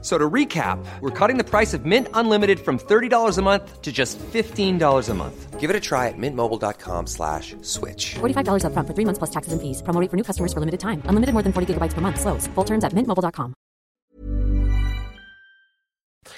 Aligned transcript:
So 0.00 0.16
to 0.16 0.30
recap, 0.30 0.78
we're 1.00 1.10
cutting 1.10 1.38
the 1.38 1.44
price 1.44 1.74
of 1.74 1.84
Mint 1.84 2.06
Unlimited 2.14 2.60
from 2.60 2.78
$30 2.78 3.36
a 3.36 3.42
month 3.42 3.82
to 3.82 3.90
just 3.90 4.16
$15 4.18 5.08
a 5.08 5.14
month. 5.14 5.58
Give 5.58 5.70
it 5.70 5.74
a 5.74 5.80
try 5.80 6.06
at 6.06 6.14
mintmobile.com 6.16 7.08
slash 7.08 7.56
switch. 7.62 8.14
$45 8.20 8.62
upfront 8.62 8.86
for 8.86 8.94
three 8.94 9.04
months 9.04 9.18
plus 9.18 9.30
taxes 9.30 9.52
and 9.52 9.60
fees. 9.60 9.82
Promo 9.82 10.00
rate 10.00 10.08
for 10.08 10.16
new 10.16 10.22
customers 10.22 10.52
for 10.52 10.60
limited 10.60 10.78
time. 10.78 11.02
Unlimited 11.06 11.32
more 11.34 11.42
than 11.42 11.52
40 11.52 11.74
gigabytes 11.74 11.94
per 11.94 12.00
month. 12.00 12.20
Slows. 12.20 12.46
Full 12.54 12.64
terms 12.64 12.84
at 12.84 12.94
mintmobile.com. 12.94 13.54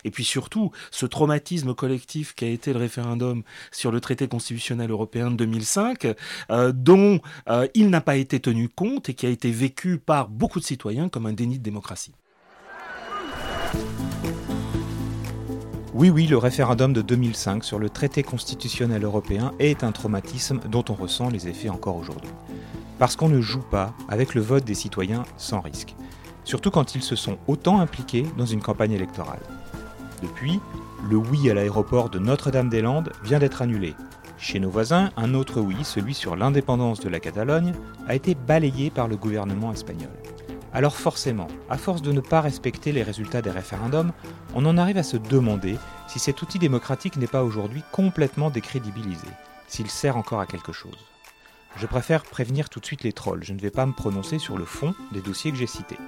Et 0.04 0.10
puis 0.10 0.24
surtout, 0.24 0.70
ce 0.90 1.04
traumatisme 1.04 1.74
collectif 1.74 2.34
qui 2.34 2.46
a 2.46 2.48
été 2.48 2.72
le 2.72 2.78
référendum 2.78 3.42
sur 3.72 3.90
le 3.92 4.00
traité 4.00 4.28
constitutionnel 4.28 4.90
européen 4.90 5.30
de 5.30 5.36
2005, 5.36 6.06
euh, 6.50 6.72
dont 6.72 7.20
euh, 7.48 7.66
il 7.74 7.90
n'a 7.90 8.00
pas 8.00 8.16
été 8.16 8.40
tenu 8.40 8.68
compte 8.68 9.08
et 9.08 9.14
qui 9.14 9.26
a 9.26 9.30
été 9.30 9.50
vécu 9.50 9.98
par 9.98 10.28
beaucoup 10.28 10.60
de 10.60 10.64
citoyens 10.64 11.08
comme 11.08 11.26
un 11.26 11.32
déni 11.34 11.58
de 11.58 11.62
démocratie. 11.62 12.14
Oui, 16.00 16.08
oui, 16.08 16.26
le 16.26 16.38
référendum 16.38 16.94
de 16.94 17.02
2005 17.02 17.62
sur 17.62 17.78
le 17.78 17.90
traité 17.90 18.22
constitutionnel 18.22 19.04
européen 19.04 19.52
est 19.58 19.84
un 19.84 19.92
traumatisme 19.92 20.60
dont 20.66 20.84
on 20.88 20.94
ressent 20.94 21.28
les 21.28 21.46
effets 21.46 21.68
encore 21.68 21.96
aujourd'hui. 21.96 22.30
Parce 22.98 23.16
qu'on 23.16 23.28
ne 23.28 23.40
joue 23.40 23.60
pas 23.60 23.92
avec 24.08 24.34
le 24.34 24.40
vote 24.40 24.64
des 24.64 24.74
citoyens 24.74 25.24
sans 25.36 25.60
risque. 25.60 25.94
Surtout 26.44 26.70
quand 26.70 26.94
ils 26.94 27.02
se 27.02 27.16
sont 27.16 27.36
autant 27.48 27.80
impliqués 27.80 28.24
dans 28.38 28.46
une 28.46 28.62
campagne 28.62 28.92
électorale. 28.92 29.42
Depuis, 30.22 30.58
le 31.10 31.16
oui 31.16 31.50
à 31.50 31.54
l'aéroport 31.54 32.08
de 32.08 32.18
Notre-Dame-des-Landes 32.18 33.12
vient 33.22 33.38
d'être 33.38 33.60
annulé. 33.60 33.94
Chez 34.38 34.58
nos 34.58 34.70
voisins, 34.70 35.10
un 35.18 35.34
autre 35.34 35.60
oui, 35.60 35.76
celui 35.82 36.14
sur 36.14 36.34
l'indépendance 36.34 37.00
de 37.00 37.10
la 37.10 37.20
Catalogne, 37.20 37.74
a 38.08 38.14
été 38.14 38.34
balayé 38.34 38.88
par 38.88 39.06
le 39.06 39.16
gouvernement 39.16 39.70
espagnol. 39.70 40.08
Alors 40.72 40.96
forcément, 40.96 41.48
à 41.68 41.76
force 41.76 42.00
de 42.00 42.12
ne 42.12 42.20
pas 42.20 42.40
respecter 42.40 42.92
les 42.92 43.02
résultats 43.02 43.42
des 43.42 43.50
référendums, 43.50 44.12
on 44.54 44.64
en 44.66 44.78
arrive 44.78 44.98
à 44.98 45.02
se 45.02 45.16
demander 45.16 45.76
si 46.06 46.20
cet 46.20 46.42
outil 46.42 46.60
démocratique 46.60 47.16
n'est 47.16 47.26
pas 47.26 47.42
aujourd'hui 47.42 47.82
complètement 47.90 48.50
décrédibilisé, 48.50 49.26
s'il 49.66 49.90
sert 49.90 50.16
encore 50.16 50.40
à 50.40 50.46
quelque 50.46 50.72
chose. 50.72 50.96
Je 51.76 51.86
préfère 51.86 52.22
prévenir 52.22 52.68
tout 52.68 52.78
de 52.78 52.86
suite 52.86 53.02
les 53.02 53.12
trolls, 53.12 53.44
je 53.44 53.52
ne 53.52 53.60
vais 53.60 53.70
pas 53.70 53.86
me 53.86 53.92
prononcer 53.92 54.38
sur 54.38 54.58
le 54.58 54.64
fond 54.64 54.94
des 55.12 55.20
dossiers 55.20 55.50
que 55.50 55.58
j'ai 55.58 55.66
cités. 55.66 55.98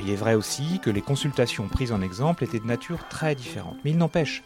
Il 0.00 0.08
est 0.08 0.16
vrai 0.16 0.34
aussi 0.34 0.80
que 0.82 0.90
les 0.90 1.02
consultations 1.02 1.68
prises 1.68 1.92
en 1.92 2.00
exemple 2.00 2.44
étaient 2.44 2.60
de 2.60 2.66
nature 2.66 3.06
très 3.08 3.34
différente, 3.34 3.76
mais 3.84 3.90
il 3.90 3.98
n'empêche, 3.98 4.42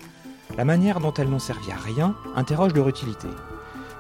la 0.56 0.64
manière 0.64 0.98
dont 0.98 1.14
elles 1.14 1.28
n'ont 1.28 1.38
servi 1.38 1.70
à 1.70 1.76
rien 1.76 2.16
interroge 2.34 2.74
leur 2.74 2.88
utilité. 2.88 3.28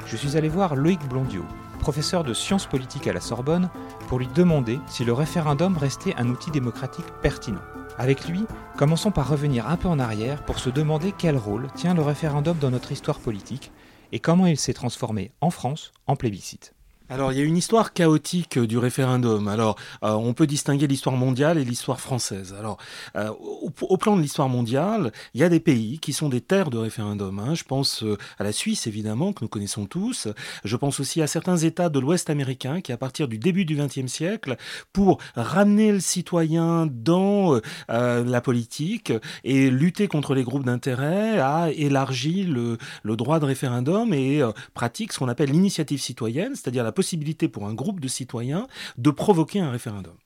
Je 0.06 0.16
suis 0.16 0.36
allé 0.36 0.48
voir 0.48 0.74
Loïc 0.74 1.00
Blondiot, 1.08 1.44
professeur 1.86 2.24
de 2.24 2.34
sciences 2.34 2.66
politiques 2.66 3.06
à 3.06 3.12
la 3.12 3.20
Sorbonne, 3.20 3.70
pour 4.08 4.18
lui 4.18 4.26
demander 4.34 4.80
si 4.88 5.04
le 5.04 5.12
référendum 5.12 5.76
restait 5.76 6.16
un 6.16 6.28
outil 6.30 6.50
démocratique 6.50 7.06
pertinent. 7.22 7.60
Avec 7.96 8.26
lui, 8.26 8.44
commençons 8.76 9.12
par 9.12 9.28
revenir 9.28 9.68
un 9.68 9.76
peu 9.76 9.86
en 9.86 10.00
arrière 10.00 10.44
pour 10.44 10.58
se 10.58 10.68
demander 10.68 11.14
quel 11.16 11.36
rôle 11.36 11.68
tient 11.76 11.94
le 11.94 12.02
référendum 12.02 12.58
dans 12.58 12.72
notre 12.72 12.90
histoire 12.90 13.20
politique 13.20 13.70
et 14.10 14.18
comment 14.18 14.46
il 14.46 14.56
s'est 14.56 14.74
transformé 14.74 15.30
en 15.40 15.50
France 15.50 15.92
en 16.08 16.16
plébiscite. 16.16 16.75
Alors, 17.08 17.30
il 17.30 17.38
y 17.38 17.40
a 17.40 17.44
une 17.44 17.56
histoire 17.56 17.92
chaotique 17.92 18.58
du 18.58 18.78
référendum. 18.78 19.46
Alors, 19.46 19.76
euh, 20.02 20.10
on 20.14 20.34
peut 20.34 20.48
distinguer 20.48 20.88
l'histoire 20.88 21.14
mondiale 21.14 21.56
et 21.56 21.64
l'histoire 21.64 22.00
française. 22.00 22.52
Alors, 22.58 22.78
euh, 23.14 23.30
au, 23.30 23.96
plan 23.96 24.16
de 24.16 24.22
l'histoire 24.22 24.48
mondiale, 24.48 25.12
il 25.32 25.40
y 25.40 25.44
a 25.44 25.48
des 25.48 25.60
pays 25.60 26.00
qui 26.00 26.12
sont 26.12 26.28
des 26.28 26.40
terres 26.40 26.68
de 26.68 26.78
référendum. 26.78 27.38
Hein. 27.38 27.54
Je 27.54 27.62
pense 27.62 28.02
euh, 28.02 28.18
à 28.40 28.44
la 28.44 28.50
Suisse, 28.50 28.88
évidemment, 28.88 29.32
que 29.32 29.44
nous 29.44 29.48
connaissons 29.48 29.86
tous. 29.86 30.26
Je 30.64 30.76
pense 30.76 30.98
aussi 30.98 31.22
à 31.22 31.28
certains 31.28 31.56
États 31.56 31.90
de 31.90 32.00
l'Ouest 32.00 32.28
américain 32.28 32.80
qui, 32.80 32.90
à 32.90 32.96
partir 32.96 33.28
du 33.28 33.38
début 33.38 33.64
du 33.64 33.76
XXe 33.76 34.10
siècle, 34.12 34.56
pour 34.92 35.18
ramener 35.36 35.92
le 35.92 36.00
citoyen 36.00 36.88
dans 36.90 37.60
la 37.88 38.40
politique 38.40 39.12
et 39.44 39.70
lutter 39.70 40.08
contre 40.08 40.34
les 40.34 40.42
groupes 40.42 40.64
d'intérêt, 40.64 41.38
a 41.38 41.70
élargi 41.70 42.44
le, 42.44 42.78
le, 43.02 43.16
droit 43.16 43.38
de 43.38 43.44
référendum 43.44 44.12
et 44.12 44.42
pratique 44.74 45.12
ce 45.12 45.18
qu'on 45.18 45.28
appelle 45.28 45.50
l'initiative 45.50 46.00
citoyenne, 46.00 46.54
c'est-à-dire 46.54 46.82
la 46.82 46.92
possibilité 46.96 47.46
pour 47.48 47.66
un 47.66 47.74
groupe 47.74 48.00
de 48.00 48.08
citoyens 48.08 48.66
de 48.98 49.10
provoquer 49.10 49.60
un 49.60 49.70
référendum. 49.70 50.16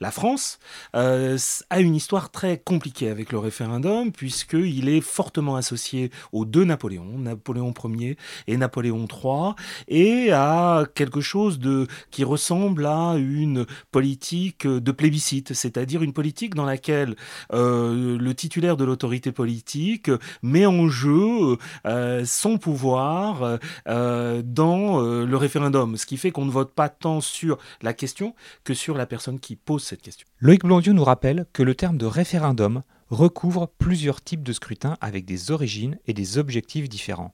La 0.00 0.10
France 0.10 0.58
euh, 0.94 1.38
a 1.70 1.80
une 1.80 1.94
histoire 1.94 2.30
très 2.30 2.58
compliquée 2.58 3.08
avec 3.08 3.32
le 3.32 3.38
référendum, 3.38 4.12
puisqu'il 4.12 4.88
est 4.88 5.00
fortement 5.00 5.56
associé 5.56 6.10
aux 6.32 6.44
deux 6.44 6.64
Napoléons, 6.64 7.18
Napoléon 7.18 7.72
Ier 7.84 8.16
et 8.46 8.56
Napoléon 8.56 9.06
III, 9.06 9.54
et 9.88 10.32
à 10.32 10.84
quelque 10.94 11.20
chose 11.20 11.58
de, 11.58 11.86
qui 12.10 12.24
ressemble 12.24 12.86
à 12.86 13.14
une 13.16 13.66
politique 13.90 14.66
de 14.66 14.92
plébiscite, 14.92 15.54
c'est-à-dire 15.54 16.02
une 16.02 16.12
politique 16.12 16.54
dans 16.54 16.64
laquelle 16.64 17.16
euh, 17.52 18.18
le 18.18 18.34
titulaire 18.34 18.76
de 18.76 18.84
l'autorité 18.84 19.32
politique 19.32 20.10
met 20.42 20.66
en 20.66 20.88
jeu 20.88 21.56
euh, 21.86 22.24
son 22.24 22.58
pouvoir 22.58 23.58
dans 23.86 25.00
le 25.00 25.36
référendum, 25.36 25.96
ce 25.96 26.06
qui 26.06 26.16
fait 26.16 26.30
qu'on 26.30 26.44
ne 26.44 26.50
vote 26.50 26.72
pas 26.74 26.88
tant 26.88 27.20
sur 27.20 27.58
la 27.82 27.92
question 27.92 28.34
que 28.64 28.74
sur 28.74 28.96
la 28.96 29.06
personne 29.06 29.38
qui 29.40 29.56
pose 29.64 29.84
cette 29.84 30.02
question. 30.02 30.26
Loïc 30.38 30.64
Blondiot 30.64 30.92
nous 30.92 31.04
rappelle 31.04 31.46
que 31.52 31.62
le 31.62 31.74
terme 31.74 31.98
de 31.98 32.06
référendum 32.06 32.82
recouvre 33.10 33.68
plusieurs 33.78 34.22
types 34.22 34.42
de 34.42 34.52
scrutins 34.52 34.96
avec 35.00 35.24
des 35.24 35.50
origines 35.50 35.98
et 36.06 36.14
des 36.14 36.38
objectifs 36.38 36.88
différents, 36.88 37.32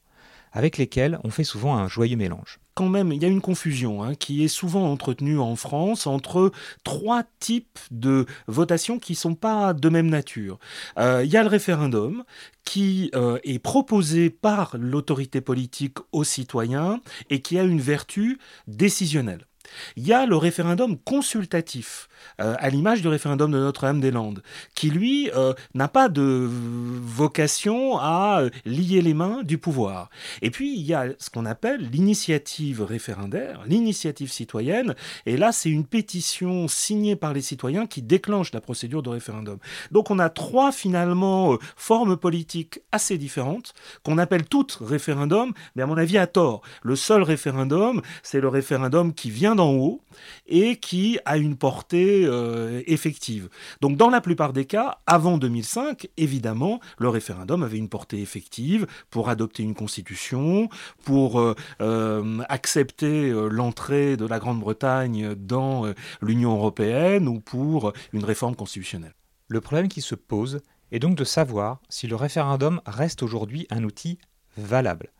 avec 0.53 0.79
lesquels 0.79 1.19
on 1.25 1.31
fait 1.31 1.45
souvent 1.45 1.77
un 1.77 1.89
joyeux 1.89 2.17
mélange 2.17 2.61
quand 2.81 2.89
même, 2.89 3.13
il 3.13 3.23
y 3.23 3.27
a 3.27 3.29
une 3.29 3.43
confusion 3.43 4.03
hein, 4.03 4.15
qui 4.15 4.43
est 4.43 4.49
souvent 4.49 4.91
entretenue 4.91 5.39
en 5.39 5.55
France 5.55 6.07
entre 6.07 6.51
trois 6.83 7.25
types 7.39 7.79
de 7.91 8.25
votations 8.47 8.99
qui 8.99 9.13
ne 9.13 9.19
sont 9.19 9.35
pas 9.35 9.75
de 9.75 9.89
même 9.91 10.09
nature. 10.09 10.59
Euh, 10.99 11.23
il 11.23 11.31
y 11.31 11.37
a 11.37 11.43
le 11.43 11.51
référendum 11.51 12.25
qui 12.65 13.11
euh, 13.15 13.39
est 13.45 13.59
proposé 13.59 14.31
par 14.31 14.77
l'autorité 14.79 15.43
politique 15.43 15.99
aux 16.13 16.25
citoyens 16.25 17.03
et 17.29 17.43
qui 17.43 17.59
a 17.59 17.65
une 17.65 17.83
vertu 17.83 18.39
décisionnelle. 18.67 19.45
Il 19.97 20.07
y 20.07 20.13
a 20.13 20.27
le 20.27 20.37
référendum 20.37 20.97
consultatif, 20.99 22.09
euh, 22.41 22.55
à 22.59 22.71
l'image 22.71 23.03
du 23.03 23.09
référendum 23.09 23.51
de 23.51 23.59
Notre-Dame-des-Landes, 23.59 24.43
qui 24.75 24.91
lui 24.91 25.31
euh, 25.35 25.55
n'a 25.75 25.89
pas 25.89 26.09
de 26.09 26.49
vocation 26.51 27.99
à 27.99 28.41
euh, 28.43 28.51
lier 28.65 29.03
les 29.03 29.15
mains 29.15 29.43
du 29.43 29.59
pouvoir. 29.59 30.11
Et 30.43 30.51
puis 30.51 30.75
il 30.77 30.83
y 30.83 30.95
a 30.95 31.07
ce 31.19 31.31
qu'on 31.31 31.47
appelle 31.47 31.89
l'initiative 31.91 32.83
référendaire, 32.83 33.63
l'initiative 33.67 34.31
citoyenne, 34.31 34.95
et 35.27 35.37
là 35.37 35.53
c'est 35.53 35.71
une 35.71 35.87
pétition 35.87 36.69
signée 36.69 37.17
par 37.17 37.33
les 37.33 37.43
citoyens 37.43 37.87
qui 37.87 38.03
déclenche 38.03 38.53
la 38.53 38.61
procédure 38.61 39.03
de 39.03 39.11
référendum. 39.11 39.59
Donc 39.91 40.11
on 40.11 40.19
a 40.19 40.31
trois 40.31 40.73
finalement 40.73 41.59
formes 41.77 42.17
politiques 42.17 42.81
assez 42.93 43.19
différentes, 43.19 43.75
qu'on 44.03 44.19
appelle 44.19 44.45
toutes 44.45 44.79
référendum, 44.81 45.53
mais 45.75 45.83
à 45.83 45.87
mon 45.87 45.97
avis 45.97 46.19
à 46.19 46.27
tort. 46.27 46.63
Le 46.83 46.97
seul 46.97 47.23
référendum, 47.23 48.03
c'est 48.23 48.41
le 48.41 48.49
référendum 48.49 49.15
qui 49.15 49.31
vient 49.31 49.55
d'en 49.61 49.75
haut 49.75 50.01
et 50.47 50.77
qui 50.77 51.19
a 51.27 51.37
une 51.37 51.55
portée 51.55 52.25
euh, 52.25 52.83
effective. 52.87 53.51
Donc 53.83 53.99
dans 53.99 54.09
la 54.09 54.23
plupart 54.23 54.55
des 54.55 54.65
cas, 54.65 55.01
avant 55.07 55.37
2005, 55.37 56.09
évidemment, 56.17 56.81
le 56.99 57.11
référendum 57.11 57.63
avait 57.63 57.77
une 57.77 57.91
portée 57.91 58.23
effective 58.23 58.87
pour 59.11 59.29
adopter 59.29 59.63
une 59.63 59.75
constitution, 59.75 60.71
pour 61.05 61.39
euh, 61.39 61.55
euh, 61.83 62.39
accepter 62.49 63.31
l'entrée 63.51 64.17
de 64.17 64.25
la 64.27 64.39
Grande-Bretagne 64.39 65.35
dans 65.35 65.93
l'Union 66.23 66.55
européenne 66.55 67.29
ou 67.29 67.39
pour 67.41 67.93
une 68.15 68.25
réforme 68.25 68.57
constitutionnelle. 68.57 69.15
Le 69.49 69.61
problème 69.61 69.89
qui 69.89 70.01
se 70.01 70.15
pose 70.15 70.61
est 70.91 71.01
donc 71.01 71.17
de 71.17 71.25
savoir 71.25 71.81
si 71.91 72.07
le 72.07 72.17
référendum 72.17 72.81
reste 72.87 73.23
aujourd'hui 73.23 73.67
un 73.69 73.85
outil 73.85 74.19
valable. 74.57 75.13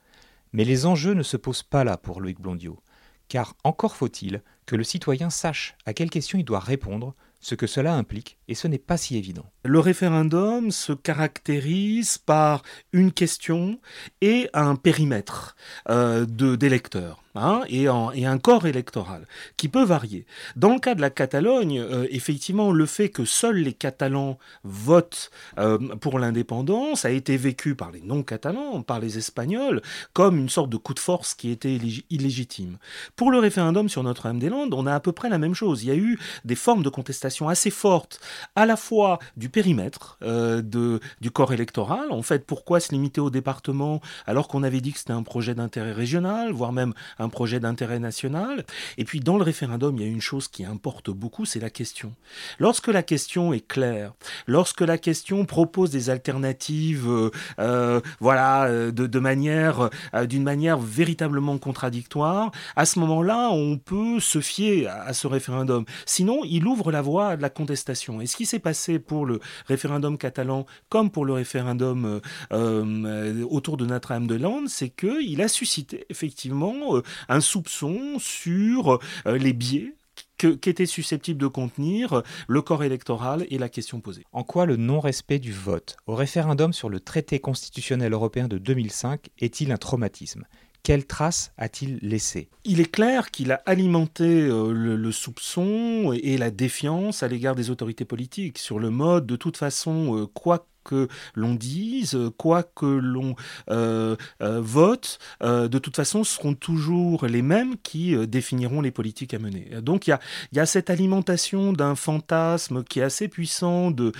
Mais 0.55 0.65
les 0.65 0.87
enjeux 0.87 1.13
ne 1.13 1.23
se 1.23 1.37
posent 1.37 1.63
pas 1.63 1.85
là 1.85 1.99
pour 1.99 2.23
Loïc 2.23 2.41
Blondiot 2.41 2.81
car 3.31 3.55
encore 3.65 3.97
faut-il 3.97 4.43
que 4.71 4.77
le 4.77 4.85
citoyen 4.85 5.31
sache 5.31 5.75
à 5.85 5.93
quelle 5.93 6.11
question 6.11 6.39
il 6.39 6.45
doit 6.45 6.61
répondre, 6.61 7.17
ce 7.41 7.57
que 7.57 7.67
cela 7.67 7.95
implique, 7.95 8.39
et 8.47 8.55
ce 8.55 8.69
n'est 8.69 8.79
pas 8.79 8.97
si 8.97 9.17
évident. 9.17 9.47
Le 9.65 9.81
référendum 9.81 10.71
se 10.71 10.93
caractérise 10.93 12.19
par 12.19 12.63
une 12.93 13.11
question 13.11 13.81
et 14.21 14.49
un 14.55 14.77
périmètre 14.77 15.57
euh, 15.89 16.25
d'électeurs. 16.25 17.21
Hein, 17.37 17.63
et, 17.69 17.87
un 17.87 18.39
corps 18.39 18.67
électoral 18.67 19.25
qui 19.57 19.69
peut 19.69 19.85
varier. 19.85 20.27
Dans 20.57 20.73
le 20.73 20.81
cas 20.81 20.97
de 20.97 21.01
la 21.01 21.11
Catalogne, 21.11 21.79
euh, 21.79 22.09
effectivement, 22.11 22.73
le 22.73 22.87
fait 22.87 23.09
que 23.09 23.25
seuls 23.25 23.59
les 23.59 23.73
Catalans 23.73 24.37
votent 24.65 25.31
euh, 25.57 25.79
pour 26.01 26.19
l'indépendance 26.19 27.05
a 27.05 27.11
été 27.11 27.37
vécu 27.37 27.77
par 27.77 27.93
les 27.93 28.01
non-catalans, 28.01 28.83
par 28.83 28.99
les 28.99 29.17
Espagnols, 29.17 29.81
comme 30.13 30.39
une 30.39 30.49
sorte 30.49 30.71
de 30.71 30.77
coup 30.77 30.93
de 30.93 30.99
force 30.99 31.35
qui 31.35 31.53
était 31.53 31.79
illégitime. 32.11 32.79
Pour 33.15 33.31
le 33.31 33.39
référendum 33.39 33.89
sur 33.89 34.03
Notre-Dame-des-Landes, 34.03 34.60
on 34.73 34.87
a 34.87 34.95
à 34.95 35.01
peu 35.01 35.13
près 35.13 35.29
la 35.29 35.39
même 35.39 35.55
chose. 35.55 35.83
Il 35.83 35.89
y 35.89 35.93
a 35.93 35.97
eu 35.97 36.19
des 36.45 36.55
formes 36.55 36.83
de 36.83 36.89
contestation 36.89 37.49
assez 37.49 37.71
fortes, 37.71 38.21
à 38.57 38.67
la 38.67 38.77
fois 38.77 39.19
du 39.37 39.49
périmètre 39.49 40.19
euh, 40.23 40.63
de, 40.63 41.01
du 41.21 41.31
corps 41.31 41.53
électoral. 41.53 42.11
En 42.11 42.23
fait, 42.23 42.47
pourquoi 42.47 42.81
se 42.81 42.93
limiter 42.93 43.21
au 43.21 43.31
département 43.31 44.01
alors 44.27 44.49
qu'on 44.49 44.63
avait 44.63 44.81
dit 44.81 44.93
que 44.93 44.99
c'était 44.99 45.13
un 45.13 45.23
projet 45.23 45.55
d'intérêt 45.55 45.93
régional, 45.93 46.53
voire 46.53 46.73
même 46.73 46.95
un 47.19 47.29
projet 47.29 47.61
d'intérêt 47.61 47.99
national. 47.99 48.65
Et 48.99 49.05
puis 49.05 49.21
dans 49.21 49.37
le 49.37 49.43
référendum, 49.43 49.97
il 49.97 50.03
y 50.03 50.07
a 50.07 50.11
une 50.11 50.21
chose 50.21 50.49
qui 50.49 50.65
importe 50.65 51.11
beaucoup, 51.11 51.45
c'est 51.45 51.61
la 51.61 51.71
question. 51.71 52.15
Lorsque 52.59 52.89
la 52.89 53.03
question 53.03 53.53
est 53.53 53.67
claire, 53.67 54.13
lorsque 54.47 54.81
la 54.81 54.99
question 54.99 55.45
propose 55.45 55.91
des 55.91 56.11
alternatives, 56.11 57.09
euh, 57.09 57.31
euh, 57.59 58.01
voilà, 58.21 58.65
euh, 58.65 58.91
de, 58.91 59.19
manière, 59.19 59.91
d'une 60.29 60.43
manière 60.43 60.79
véritablement 60.79 61.59
contradictoire, 61.59 62.51
à 62.77 62.87
ce 62.87 62.99
moment-là, 62.99 63.51
on 63.53 63.79
peut 63.79 64.21
se 64.21 64.40
fier 64.41 64.87
à, 64.87 65.13
ce 65.13 65.27
référendum. 65.27 65.85
Sinon, 66.07 66.43
il 66.45 66.67
ouvre 66.67 66.93
la 66.93 67.03
voie 67.03 67.29
à 67.29 67.37
la 67.37 67.51
contestation. 67.51 68.21
Et 68.21 68.27
ce 68.27 68.37
qui 68.37 68.47
s'est 68.47 68.59
passé 68.59 68.99
pour 68.99 69.27
le 69.27 69.41
référendum 69.67 70.19
catalan, 70.19 70.67
comme 70.89 71.11
pour 71.11 71.25
le 71.25 71.33
référendum 71.33 72.21
autour 72.51 73.77
de 73.77 73.87
Notre-Dame-de-Lande, 73.87 74.69
c'est 74.69 74.91
qu'il 74.91 75.41
a 75.43 75.49
suscité 75.49 76.07
effectivement 76.11 77.01
un 77.29 77.41
soupçon 77.41 78.19
sur 78.19 78.99
euh, 79.27 79.39
les 79.39 79.53
biais 79.53 79.95
qu'étaient 80.37 80.87
susceptibles 80.87 81.41
de 81.41 81.47
contenir 81.47 82.23
le 82.49 82.63
corps 82.63 82.83
électoral 82.83 83.47
et 83.51 83.59
la 83.59 83.69
question 83.69 84.01
posée. 84.01 84.25
En 84.33 84.43
quoi 84.43 84.65
le 84.65 84.77
non-respect 84.77 85.39
du 85.39 85.53
vote 85.53 85.97
au 86.07 86.15
référendum 86.15 86.73
sur 86.73 86.89
le 86.89 87.01
traité 87.01 87.41
constitutionnel 87.41 88.13
européen 88.13 88.49
de 88.49 88.57
2005 88.57 89.29
est-il 89.39 89.71
un 89.71 89.77
traumatisme? 89.77 90.45
Quelle 90.83 91.07
trace 91.07 91.53
a-t-il 91.59 91.99
laissé 92.03 92.49
Il 92.65 92.81
est 92.81 92.91
clair 92.91 93.31
qu'il 93.31 93.53
a 93.53 93.63
alimenté 93.67 94.25
euh, 94.25 94.73
le, 94.73 95.13
soupçon 95.13 96.13
et, 96.13 96.39
la 96.39 96.51
défiance 96.51 97.23
à 97.23 97.29
l'égard 97.29 97.55
des 97.55 97.71
autorités 97.71 98.05
politiques 98.05 98.59
sur 98.59 98.79
le 98.79 98.91
mode 98.91 99.27
de 99.27 99.37
toute 99.37 99.57
façon, 99.57 100.17
euh, 100.17 100.27
quoi 100.27 100.67
que 100.85 101.09
l'on 101.35 101.55
dise, 101.55 102.19
quoi 102.37 102.63
que 102.63 102.87
l'on 102.87 103.35
euh, 103.71 104.17
euh, 104.43 104.61
vote, 104.61 105.19
euh, 105.43 105.69
de 105.69 105.79
toute 105.79 105.97
façon, 105.97 106.25
seront 106.25 106.55
toujours 106.55 107.27
les 107.27 107.43
mêmes 107.43 107.75
qui 107.83 108.17
définiront 108.27 108.81
les 108.81 108.91
politiques 108.91 109.35
à 109.35 109.39
mener. 109.39 109.71
Donc 109.83 110.07
il 110.07 110.17
y 110.53 110.59
a, 110.59 110.67
cette 110.67 110.91
alimentation 110.91 111.73
d'un 111.73 111.95
fantasme 111.95 112.85
qui 112.85 113.01
est 113.01 113.03
assez 113.03 113.29
puissant 113.29 113.91
de 113.91 114.13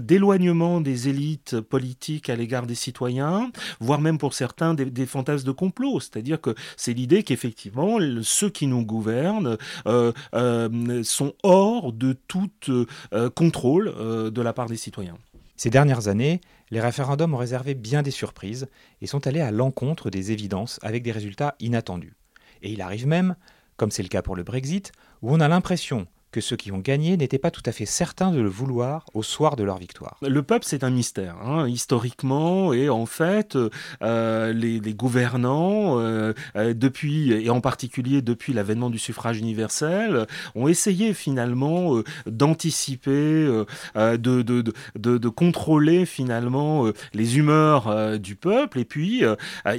d'éloignement 0.00 0.80
des 0.80 1.08
élites 1.08 1.60
politiques 1.60 2.28
à 2.30 2.36
l'égard 2.36 2.66
des 2.66 2.74
citoyens, 2.74 3.50
voire 3.80 4.00
même 4.00 4.18
pour 4.18 4.34
certains 4.34 4.74
des, 4.74 4.84
des 4.84 5.06
fantasmes 5.06 5.46
de 5.46 5.52
complot. 5.52 6.00
C'est-à-dire 6.00 6.40
que 6.40 6.54
c'est 6.76 6.92
l'idée 6.92 7.22
qu'effectivement 7.22 7.98
ceux 8.22 8.50
qui 8.50 8.66
nous 8.66 8.84
gouvernent 8.84 9.56
sont 11.02 11.34
hors 11.42 11.92
de 11.92 12.16
tout 12.28 12.50
contrôle 13.34 13.92
de 14.30 14.42
la 14.42 14.52
part 14.52 14.66
des 14.66 14.76
citoyens. 14.76 15.16
Ces 15.56 15.70
dernières 15.70 16.08
années, 16.08 16.40
les 16.70 16.80
référendums 16.80 17.34
ont 17.34 17.38
réservé 17.38 17.74
bien 17.74 18.02
des 18.02 18.10
surprises 18.10 18.68
et 19.00 19.06
sont 19.06 19.26
allés 19.26 19.40
à 19.40 19.50
l'encontre 19.50 20.10
des 20.10 20.32
évidences 20.32 20.78
avec 20.82 21.02
des 21.02 21.12
résultats 21.12 21.54
inattendus. 21.60 22.14
Et 22.62 22.72
il 22.72 22.80
arrive 22.80 23.06
même, 23.06 23.36
comme 23.76 23.90
c'est 23.90 24.02
le 24.02 24.08
cas 24.08 24.22
pour 24.22 24.36
le 24.36 24.42
Brexit, 24.42 24.92
où 25.22 25.32
on 25.32 25.40
a 25.40 25.48
l'impression 25.48 26.06
que 26.36 26.42
ceux 26.42 26.56
qui 26.56 26.70
ont 26.70 26.80
gagné 26.80 27.16
n'étaient 27.16 27.38
pas 27.38 27.50
tout 27.50 27.62
à 27.64 27.72
fait 27.72 27.86
certains 27.86 28.30
de 28.30 28.42
le 28.42 28.50
vouloir 28.50 29.06
au 29.14 29.22
soir 29.22 29.56
de 29.56 29.64
leur 29.64 29.78
victoire. 29.78 30.18
Le 30.20 30.42
peuple, 30.42 30.66
c'est 30.68 30.84
un 30.84 30.90
mystère, 30.90 31.36
hein, 31.42 31.66
historiquement, 31.66 32.74
et 32.74 32.90
en 32.90 33.06
fait, 33.06 33.56
euh, 34.02 34.52
les, 34.52 34.80
gouvernants, 34.92 35.98
euh, 35.98 36.34
euh, 36.56 36.74
depuis, 36.74 37.32
et 37.32 37.48
en 37.48 37.62
particulier 37.62 38.20
depuis 38.20 38.52
l'avènement 38.52 38.90
du 38.90 38.98
suffrage 38.98 39.38
universel, 39.38 40.26
ont 40.54 40.68
essayé 40.68 41.14
finalement 41.14 42.02
d'anticiper, 42.26 43.64
de, 43.94 45.28
contrôler 45.28 46.04
finalement 46.04 46.84
les 47.14 47.38
humeurs 47.38 48.18
du 48.18 48.36
peuple, 48.36 48.80
et 48.80 48.84
puis 48.84 49.22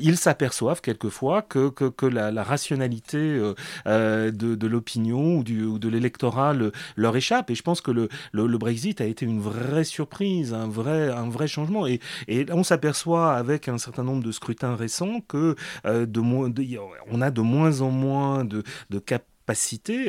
ils 0.01 0.17
s'aperçoivent 0.17 0.81
quelquefois 0.81 1.43
que, 1.43 2.05
la, 2.07 2.43
rationalité 2.43 3.39
de, 3.85 4.67
l'opinion 4.67 5.37
ou 5.37 5.43
de 5.43 5.87
l'électorat 5.87 6.46
leur 6.53 7.15
échappe. 7.15 7.49
Et 7.49 7.55
je 7.55 7.63
pense 7.63 7.81
que 7.81 7.91
le, 7.91 8.09
le, 8.31 8.57
Brexit 8.57 9.01
a 9.01 9.05
été 9.05 9.25
une 9.25 9.39
vraie 9.39 9.83
surprise, 9.83 10.53
un 10.53 10.67
vrai, 10.67 11.09
un 11.09 11.29
vrai 11.29 11.47
changement. 11.47 11.87
Et, 11.87 11.99
et 12.27 12.45
on 12.51 12.63
s'aperçoit 12.63 13.33
avec 13.33 13.67
un 13.67 13.77
certain 13.77 14.03
nombre 14.03 14.23
de 14.23 14.31
scrutins 14.31 14.75
récents 14.75 15.21
que 15.27 15.55
euh, 15.85 16.05
de, 16.05 16.19
on 16.19 17.21
a 17.21 17.31
de 17.31 17.41
moins 17.41 17.81
en 17.81 17.91
moins 17.91 18.45
de, 18.45 18.63
de 18.89 18.99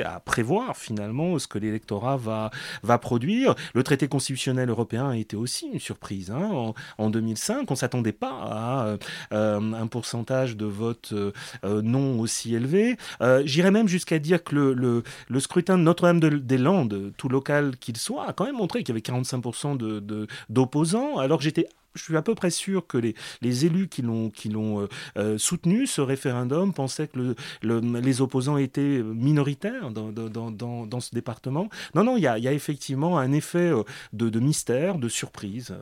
à 0.04 0.20
prévoir 0.20 0.76
finalement 0.76 1.38
ce 1.38 1.46
que 1.46 1.58
l'électorat 1.58 2.16
va, 2.16 2.98
produire. 2.98 3.54
Le 3.74 3.82
traité 3.82 4.08
constitutionnel 4.08 4.68
européen 4.68 5.10
a 5.10 5.16
été 5.16 5.36
aussi 5.36 5.68
une 5.72 5.78
surprise. 5.78 6.30
Hein. 6.30 6.72
En, 6.98 7.10
2005, 7.10 7.70
on 7.70 7.74
ne 7.74 7.78
s'attendait 7.78 8.12
pas 8.12 8.30
à 8.30 8.96
euh, 9.32 9.72
un 9.72 9.86
pourcentage 9.86 10.56
de 10.56 10.66
vote 10.66 11.12
euh, 11.12 11.32
non 11.82 12.18
aussi 12.18 12.54
élevé. 12.54 12.96
Euh, 13.20 13.42
j'irais 13.44 13.70
même 13.70 13.88
jusqu'à 13.88 14.18
dire 14.18 14.42
que 14.42 14.54
le, 14.54 15.40
scrutin 15.40 15.78
de 15.78 15.82
Notre-Dame-des-Landes, 15.82 17.12
tout 17.16 17.28
local 17.28 17.76
qu'il 17.76 17.96
soit, 17.96 18.28
a 18.28 18.32
quand 18.32 18.44
même 18.44 18.56
montré 18.56 18.82
qu'il 18.82 18.94
y 18.94 18.98
avait 18.98 19.20
45% 19.20 20.26
d'opposants, 20.48 21.18
alors 21.18 21.38
que 21.38 21.44
j'étais 21.44 21.68
je 21.94 22.02
suis 22.02 22.16
à 22.16 22.22
peu 22.22 22.34
près 22.34 22.50
sûr 22.50 22.86
que 22.86 22.98
les, 22.98 23.14
élus 23.66 23.88
qui 23.88 24.02
l'ont 24.02 24.30
euh, 24.80 24.88
euh, 25.16 25.38
soutenu 25.38 25.86
ce 25.86 26.00
référendum 26.00 26.72
pensaient 26.72 27.08
que 27.08 27.34
le, 27.62 27.80
les 27.80 28.20
opposants 28.20 28.56
étaient 28.56 29.02
minoritaires 29.02 29.90
dans, 29.90 31.00
ce 31.00 31.14
département. 31.14 31.68
Non, 31.94 32.04
non, 32.04 32.16
il 32.16 32.22
y 32.22 32.26
a, 32.26 32.52
effectivement 32.52 33.18
un 33.18 33.32
effet 33.32 33.70
euh, 33.70 33.82
de 34.12 34.40
mystère, 34.40 34.98
de 34.98 35.08
surprise 35.08 35.74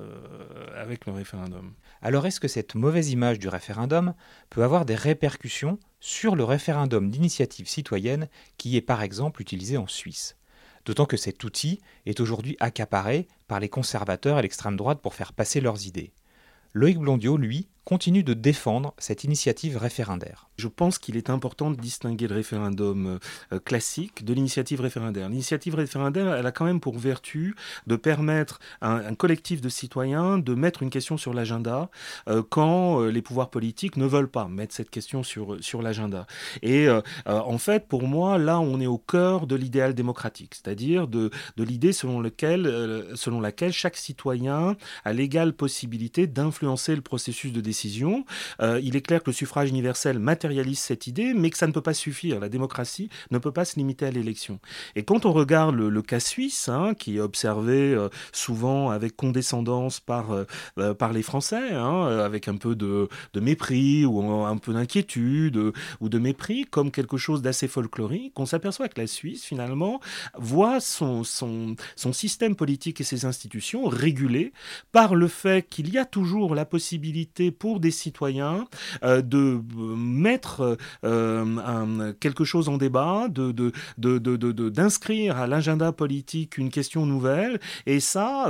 avec 0.77 1.07
le 1.07 1.13
référendum. 1.13 1.73
Alors 2.03 2.27
est-ce 2.27 2.41
que 2.41 2.49
cette 2.49 2.75
mauvaise 2.75 3.11
image 3.11 3.39
du 3.39 3.49
référendum 3.49 4.15
peut 4.51 4.63
avoir 4.63 4.85
des 4.85 4.95
répercussions 4.95 5.79
sur 6.01 6.37
le 6.37 6.45
référendum 6.45 7.11
d'initiative 7.11 7.69
citoyenne 7.69 8.29
qui 8.59 8.77
est 8.77 8.83
par 8.83 9.03
exemple 9.03 9.43
utilisé 9.43 9.77
en 9.77 9.87
Suisse? 9.87 10.37
D'autant 10.87 11.05
que 11.05 11.17
cet 11.17 11.43
outil 11.45 11.81
est 12.07 12.21
aujourd'hui 12.21 12.57
accaparé 12.61 13.27
par 13.49 13.61
les 13.61 13.69
conservateurs 13.69 14.39
et 14.39 14.43
l'extrême 14.43 14.77
droite 14.77 15.01
pour 15.03 15.15
faire 15.15 15.33
passer 15.33 15.61
leurs 15.61 15.87
idées. 15.87 16.13
Loïc 16.73 16.99
Blondiot, 16.99 17.37
lui, 17.37 17.69
continue 17.87 18.25
de 18.25 18.35
défendre 18.35 18.95
cette 18.99 19.23
initiative 19.23 19.77
référendaire. 19.77 20.49
Je 20.59 20.67
pense 20.67 20.99
qu'il 20.99 21.17
est 21.17 21.31
important 21.31 21.71
de 21.71 21.77
distinguer 21.77 22.27
le 22.27 22.35
référendum 22.35 23.21
euh, 23.53 23.61
classique 23.61 24.25
de 24.25 24.35
l'initiative 24.35 24.81
référendaire. 24.81 25.29
L'initiative 25.29 25.77
référendaire, 25.77 26.35
elle 26.35 26.47
a 26.47 26.51
quand 26.51 26.65
même 26.65 26.81
pour 26.81 26.99
vertu 26.99 27.55
de 27.87 27.95
permettre 27.95 28.59
à 28.81 28.91
un, 28.91 29.15
collectif 29.15 29.61
de 29.61 29.69
citoyens 29.69 30.37
de 30.37 30.55
mettre 30.55 30.83
une 30.83 30.91
question 30.91 31.17
sur 31.17 31.33
l'agenda 31.33 31.89
euh, 32.29 32.43
quand 32.49 33.03
euh, 33.03 33.11
les 33.11 33.23
pouvoirs 33.23 33.51
politiques 33.51 33.97
ne 33.97 34.07
veulent 34.07 34.31
pas 34.31 34.49
mettre 34.49 34.75
cette 34.75 34.91
question 34.91 35.23
sur, 35.23 35.57
sur 35.61 35.81
l'agenda. 35.81 36.27
Et 36.63 36.89
en 37.27 37.59
fait, 37.59 37.87
pour 37.87 38.09
moi, 38.09 38.39
là, 38.39 38.59
on 38.59 38.81
est 38.81 38.87
au 38.87 38.99
cœur 38.99 39.47
de 39.47 39.55
l'idéal 39.55 39.95
démocratique, 39.95 40.57
c'est-à-dire 40.57 41.07
de, 41.07 41.31
de 41.57 41.65
l'idée 41.65 41.93
selon, 41.93 42.23
selon 43.15 43.41
laquelle 43.41 43.73
chaque 43.73 43.97
citoyen 43.97 44.77
a 45.05 45.13
l'égale 45.13 45.53
possibilité 45.53 46.27
d'influencer 46.27 46.97
le 46.97 47.03
processus 47.03 47.53
de 47.53 47.61
décision 47.61 47.76
euh, 48.61 48.81
il 48.83 48.97
est 48.97 49.01
clair 49.01 49.23
que 49.23 49.31
le 49.31 49.35
suffrage 49.35 49.69
universel 49.69 50.19
matérialise 50.19 50.79
cette 50.79 51.07
idée, 51.07 51.35
mais 51.35 51.51
que 51.51 51.59
ça 51.59 51.67
ne 51.67 51.73
peut 51.73 51.81
pas 51.81 51.95
suffire. 51.95 52.41
La 52.41 52.49
démocratie 52.49 53.09
ne 53.31 53.39
peut 53.39 53.53
pas 53.53 53.65
se 53.65 53.77
limiter 53.77 54.07
à 54.07 54.11
l'élection. 54.11 54.61
Et 54.95 55.03
quand 55.03 55.27
on 55.27 55.33
regarde 55.33 55.75
le, 55.75 56.03
cas 56.03 56.21
suisse, 56.21 56.69
hein, 56.69 56.95
qui 56.97 57.17
est 57.17 57.21
observé 57.21 57.93
euh, 57.95 58.09
souvent 58.33 58.91
avec 58.91 59.17
condescendance 59.17 60.01
par, 60.01 60.33
euh, 60.79 60.95
par 60.95 61.13
les 61.13 61.23
Français, 61.23 61.73
hein, 61.73 62.07
avec 62.07 62.49
un 62.49 62.57
peu 62.57 62.75
de, 62.77 63.09
mépris 63.35 64.05
ou 64.05 64.21
un 64.45 64.57
peu 64.57 64.73
d'inquiétude 64.73 65.73
ou 66.01 66.09
de 66.09 66.19
mépris, 66.19 66.65
comme 66.65 66.91
quelque 66.91 67.17
chose 67.17 67.43
d'assez 67.43 67.69
folklorique, 67.69 68.39
on 68.39 68.47
s'aperçoit 68.47 68.89
que 68.89 69.01
la 69.01 69.07
Suisse, 69.07 69.45
finalement, 69.45 70.01
voit 70.39 70.81
son, 70.81 71.25
son, 71.25 71.77
son 71.97 72.13
système 72.13 72.57
politique 72.57 73.01
et 73.01 73.05
ses 73.05 73.25
institutions 73.25 73.87
régulés 73.87 74.53
par 74.93 75.15
le 75.15 75.29
fait 75.29 75.67
qu'il 75.69 75.93
y 75.93 75.99
a 75.99 76.05
toujours 76.05 76.55
la 76.55 76.65
possibilité 76.65 77.51
pour 77.51 77.66
pour 77.67 77.81
des 77.81 77.91
citoyens 77.91 78.69
de 79.03 79.61
mettre 79.97 80.77
quelque 82.21 82.45
chose 82.45 82.69
en 82.69 82.77
débat, 82.77 83.27
de, 83.29 83.73
d'inscrire 84.69 85.37
à 85.37 85.49
l'agenda 85.49 85.91
politique 85.91 86.59
une 86.59 86.71
question 86.71 87.07
nouvelle, 87.07 87.59
et 87.87 87.99
ça 87.99 88.49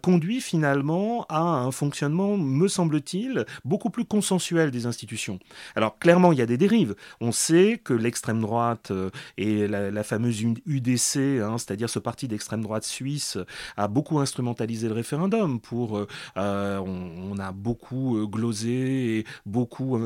conduit 0.00 0.40
finalement 0.40 1.26
à 1.28 1.40
un 1.40 1.72
fonctionnement, 1.72 2.36
me 2.36 2.68
semble-t-il, 2.68 3.46
beaucoup 3.64 3.90
plus 3.90 4.04
consensuel 4.04 4.70
des 4.70 4.86
institutions. 4.86 5.40
Alors 5.74 5.98
clairement, 5.98 6.30
il 6.30 6.38
y 6.38 6.42
a 6.42 6.46
des 6.46 6.58
dérives. 6.58 6.94
On 7.20 7.32
sait 7.32 7.80
que 7.82 7.94
l'extrême 7.94 8.40
droite 8.40 8.92
et 9.38 9.66
la, 9.66 10.04
fameuse 10.04 10.40
UDC, 10.66 11.40
hein, 11.42 11.58
c'est-à-dire 11.58 11.90
ce 11.90 11.98
parti 11.98 12.28
d'extrême 12.28 12.62
droite 12.62 12.84
suisse, 12.84 13.38
a 13.76 13.88
beaucoup 13.88 14.20
instrumentalisé 14.20 14.86
le 14.86 14.94
référendum 14.94 15.58
pour. 15.58 15.98
Euh, 15.98 16.06
euh, 16.36 16.78
on, 16.78 17.38
a 17.38 17.52
beaucoup 17.52 18.18
euh, 18.18 18.26
et 18.66 19.24
beaucoup 19.46 19.98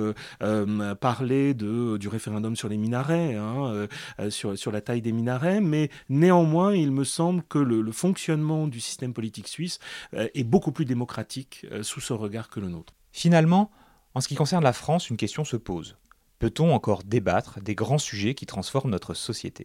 parlé 1.00 1.54
de, 1.54 1.96
du 1.96 2.08
référendum 2.08 2.56
sur 2.56 2.68
les 2.68 2.76
minarets, 2.76 3.34
hein, 3.34 3.86
sur, 4.30 4.56
sur 4.58 4.72
la 4.72 4.80
taille 4.80 5.02
des 5.02 5.12
minarets, 5.12 5.60
mais 5.60 5.90
néanmoins, 6.08 6.74
il 6.74 6.92
me 6.92 7.04
semble 7.04 7.42
que 7.42 7.58
le, 7.58 7.82
le 7.82 7.92
fonctionnement 7.92 8.66
du 8.66 8.80
système 8.80 9.12
politique 9.12 9.48
suisse 9.48 9.78
est 10.12 10.44
beaucoup 10.44 10.72
plus 10.72 10.84
démocratique 10.84 11.66
sous 11.82 12.00
ce 12.00 12.12
regard 12.12 12.48
que 12.48 12.60
le 12.60 12.68
nôtre. 12.68 12.94
Finalement, 13.12 13.70
en 14.14 14.20
ce 14.20 14.28
qui 14.28 14.34
concerne 14.34 14.64
la 14.64 14.72
France, 14.72 15.10
une 15.10 15.16
question 15.16 15.44
se 15.44 15.56
pose. 15.56 15.96
Peut-on 16.38 16.72
encore 16.72 17.02
débattre 17.02 17.60
des 17.60 17.74
grands 17.74 17.98
sujets 17.98 18.34
qui 18.34 18.46
transforment 18.46 18.90
notre 18.90 19.14
société? 19.14 19.64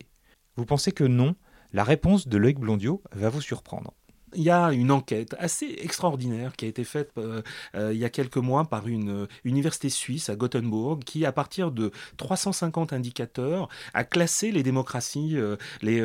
Vous 0.55 0.65
pensez 0.65 0.91
que 0.91 1.03
non? 1.03 1.35
La 1.73 1.83
réponse 1.85 2.27
de 2.27 2.37
Loïc 2.37 2.59
Blondiot 2.59 3.01
va 3.13 3.29
vous 3.29 3.41
surprendre 3.41 3.93
il 4.33 4.43
y 4.43 4.49
a 4.49 4.71
une 4.71 4.91
enquête 4.91 5.35
assez 5.39 5.75
extraordinaire 5.81 6.55
qui 6.55 6.65
a 6.65 6.67
été 6.67 6.83
faite 6.83 7.11
euh, 7.17 7.41
euh, 7.75 7.91
il 7.93 7.99
y 7.99 8.05
a 8.05 8.09
quelques 8.09 8.37
mois 8.37 8.65
par 8.65 8.87
une 8.87 9.23
euh, 9.23 9.27
université 9.43 9.89
suisse 9.89 10.29
à 10.29 10.35
Gothenburg 10.35 11.03
qui, 11.03 11.25
à 11.25 11.31
partir 11.31 11.71
de 11.71 11.91
350 12.17 12.93
indicateurs, 12.93 13.69
a 13.93 14.03
classé 14.03 14.51
les 14.51 14.63
démocraties, 14.63 15.37
les 15.81 16.01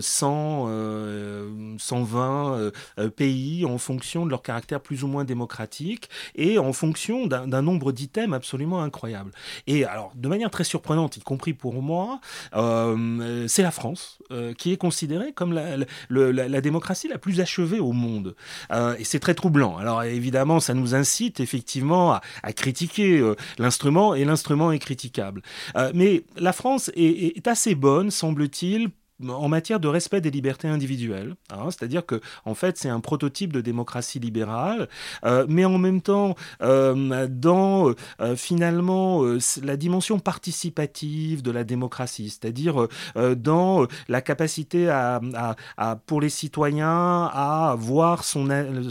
100, 0.00 1.78
120 1.78 2.70
pays 3.16 3.64
en 3.64 3.78
fonction 3.78 4.26
de 4.26 4.30
leur 4.30 4.42
caractère 4.42 4.80
plus 4.80 5.04
ou 5.04 5.08
moins 5.08 5.24
démocratique 5.24 6.08
et 6.34 6.58
en 6.58 6.72
fonction 6.72 7.26
d'un 7.26 7.62
nombre 7.62 7.92
d'items 7.92 8.34
absolument 8.34 8.82
incroyable. 8.82 9.30
Et 9.66 9.84
alors, 9.84 10.12
de 10.14 10.28
manière 10.28 10.50
très 10.50 10.64
surprenante, 10.64 11.16
y 11.16 11.20
compris 11.20 11.54
pour 11.54 11.82
moi, 11.82 12.20
c'est 12.52 13.62
la 13.62 13.70
France 13.70 14.18
qui 14.58 14.72
est 14.72 14.76
considérée 14.76 15.32
comme 15.32 15.52
la, 15.52 15.76
la, 16.10 16.48
la 16.48 16.60
démocratie 16.60 17.08
la 17.08 17.18
plus 17.18 17.40
au 17.80 17.92
monde. 17.92 18.34
Euh, 18.72 18.96
et 18.98 19.04
c'est 19.04 19.20
très 19.20 19.34
troublant. 19.34 19.76
Alors 19.76 20.02
évidemment, 20.02 20.60
ça 20.60 20.74
nous 20.74 20.94
incite 20.94 21.40
effectivement 21.40 22.14
à, 22.14 22.52
critiquer 22.52 23.18
euh, 23.18 23.34
l'instrument, 23.58 24.14
et 24.14 24.24
l'instrument 24.24 24.72
est 24.72 24.78
critiquable. 24.78 25.42
Euh, 25.76 25.90
mais 25.94 26.24
la 26.36 26.52
France 26.52 26.90
est 26.94 27.46
assez 27.46 27.74
bonne, 27.74 28.10
semble-t-il, 28.10 28.90
en 29.28 29.48
matière 29.48 29.80
de 29.80 29.88
respect 29.88 30.20
des 30.20 30.30
libertés 30.30 30.68
individuelles, 30.68 31.34
hein, 31.50 31.70
c'est-à-dire 31.70 32.04
que 32.06 32.20
en 32.44 32.54
fait 32.54 32.78
c'est 32.78 32.88
un 32.88 33.00
prototype 33.00 33.52
de 33.52 33.60
démocratie 33.60 34.18
libérale, 34.18 34.88
euh, 35.24 35.46
mais 35.48 35.64
en 35.64 35.78
même 35.78 36.00
temps 36.00 36.34
euh, 36.62 37.26
dans 37.28 37.92
euh, 38.20 38.36
finalement 38.36 39.22
la 39.62 39.76
dimension 39.76 40.18
participative 40.18 41.42
de 41.42 41.50
la 41.50 41.64
démocratie, 41.64 42.30
c'est-à-dire 42.30 42.88
dans 43.36 43.86
la 44.08 44.20
capacité 44.20 44.88
à, 44.88 45.20
pour 46.06 46.20
les 46.20 46.28
citoyens 46.28 47.30
à 47.32 47.74
voir 47.78 48.24
son, 48.24 48.48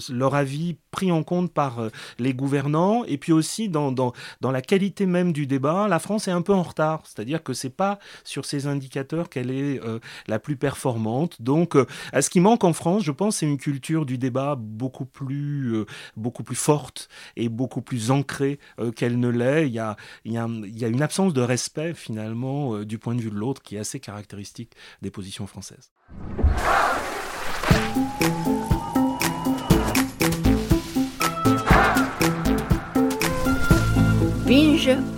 leur 0.09 0.35
avis 0.35 0.77
pris 0.93 1.11
en 1.11 1.23
compte 1.23 1.51
par 1.51 1.89
les 2.19 2.33
gouvernants, 2.33 3.03
et 3.05 3.17
puis 3.17 3.33
aussi 3.33 3.67
dans, 3.67 4.13
la 4.41 4.61
qualité 4.61 5.05
même 5.05 5.33
du 5.33 5.47
débat, 5.47 5.87
la 5.89 5.99
France 5.99 6.27
est 6.27 6.31
un 6.31 6.41
peu 6.41 6.53
en 6.53 6.63
retard, 6.63 7.01
c'est-à-dire 7.03 7.43
que 7.43 7.53
c'est 7.53 7.69
pas 7.69 7.99
sur 8.23 8.45
ces 8.45 8.67
indicateurs 8.67 9.29
qu'elle 9.29 9.51
est 9.51 9.81
la 10.27 10.39
plus 10.39 10.55
performante. 10.55 11.41
Donc, 11.41 11.75
euh, 11.75 11.85
à 12.11 12.21
ce 12.21 12.29
qui 12.29 12.39
manque 12.39 12.63
en 12.63 12.73
France, 12.73 13.03
je 13.03 13.11
pense, 13.11 13.37
c'est 13.37 13.45
une 13.45 13.57
culture 13.57 14.05
du 14.05 14.17
débat 14.17 14.55
beaucoup 14.57 15.05
plus, 15.05 15.75
euh, 15.75 15.85
beaucoup 16.15 16.43
plus 16.43 16.55
forte 16.55 17.09
et 17.35 17.49
beaucoup 17.49 17.81
plus 17.81 18.11
ancrée 18.11 18.59
euh, 18.79 18.91
qu'elle 18.91 19.19
ne 19.19 19.29
l'est. 19.29 19.67
Il 19.67 19.73
y 19.73 19.79
a 19.79 19.97
une 20.23 21.01
absence 21.01 21.33
de 21.33 21.41
respect, 21.41 21.93
finalement, 21.93 22.83
du 22.83 22.97
point 22.97 23.15
de 23.15 23.21
vue 23.21 23.31
de 23.31 23.35
l'autre 23.35 23.61
qui 23.61 23.75
est 23.75 23.79
assez 23.79 23.99
caractéristique 23.99 24.73
des 25.01 25.11
positions 25.11 25.47
françaises. 25.47 25.91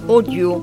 Audio. 0.08 0.62